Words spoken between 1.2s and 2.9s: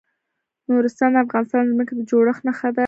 افغانستان د ځمکې د جوړښت نښه ده.